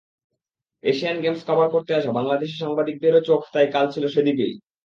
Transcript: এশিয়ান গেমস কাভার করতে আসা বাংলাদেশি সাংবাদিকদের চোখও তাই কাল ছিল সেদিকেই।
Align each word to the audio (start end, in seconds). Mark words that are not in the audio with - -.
এশিয়ান 0.83 1.17
গেমস 1.23 1.41
কাভার 1.47 1.67
করতে 1.71 1.91
আসা 1.95 2.11
বাংলাদেশি 2.17 2.55
সাংবাদিকদের 2.57 3.13
চোখও 3.27 3.51
তাই 3.53 3.67
কাল 3.75 3.85
ছিল 3.93 4.03
সেদিকেই। 4.15 4.53